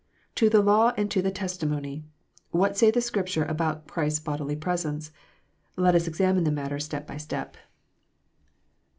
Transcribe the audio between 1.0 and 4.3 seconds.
to the testimony! What says the Scripture about Christ s